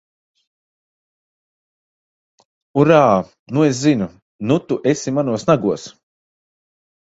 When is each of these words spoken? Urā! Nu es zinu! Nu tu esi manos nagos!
Urā! 2.85 3.03
Nu 3.59 3.67
es 3.67 3.83
zinu! 3.83 4.09
Nu 4.53 4.59
tu 4.71 4.79
esi 4.95 5.15
manos 5.19 5.47
nagos! 5.53 5.87